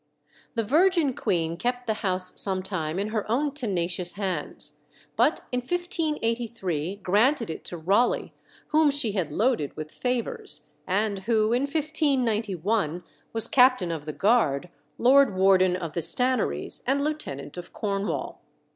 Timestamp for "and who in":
10.87-11.65